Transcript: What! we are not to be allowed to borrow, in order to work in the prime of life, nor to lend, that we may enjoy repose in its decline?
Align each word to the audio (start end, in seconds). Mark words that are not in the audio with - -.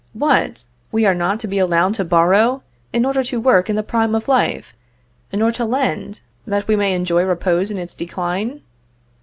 What! 0.13 0.63
we 0.91 1.05
are 1.05 1.13
not 1.13 1.39
to 1.41 1.47
be 1.47 1.59
allowed 1.59 1.93
to 1.93 2.03
borrow, 2.03 2.63
in 2.91 3.05
order 3.05 3.23
to 3.25 3.39
work 3.39 3.69
in 3.69 3.75
the 3.75 3.83
prime 3.83 4.15
of 4.15 4.27
life, 4.27 4.73
nor 5.31 5.51
to 5.51 5.63
lend, 5.63 6.21
that 6.47 6.67
we 6.67 6.75
may 6.75 6.95
enjoy 6.95 7.23
repose 7.23 7.69
in 7.69 7.77
its 7.77 7.93
decline? 7.93 8.61